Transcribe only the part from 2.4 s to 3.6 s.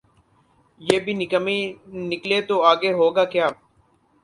تو آگے ہوگاکیا؟